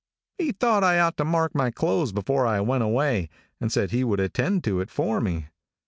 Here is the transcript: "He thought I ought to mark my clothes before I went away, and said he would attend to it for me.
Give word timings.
"He 0.39 0.51
thought 0.51 0.83
I 0.83 0.97
ought 0.99 1.15
to 1.17 1.23
mark 1.25 1.53
my 1.53 1.69
clothes 1.69 2.11
before 2.11 2.47
I 2.47 2.59
went 2.59 2.81
away, 2.81 3.29
and 3.59 3.71
said 3.71 3.91
he 3.91 4.03
would 4.03 4.19
attend 4.19 4.63
to 4.63 4.79
it 4.79 4.89
for 4.89 5.21
me. 5.21 5.49